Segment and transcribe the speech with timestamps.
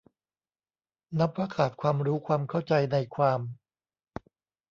[1.19, 3.39] นับว่าขาดความรู้ความเขัาใจในความ